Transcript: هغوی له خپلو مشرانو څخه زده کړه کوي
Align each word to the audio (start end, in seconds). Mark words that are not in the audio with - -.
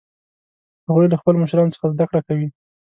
هغوی 0.87 1.07
له 1.11 1.17
خپلو 1.21 1.41
مشرانو 1.43 1.73
څخه 1.75 1.85
زده 1.95 2.05
کړه 2.09 2.21
کوي 2.27 2.47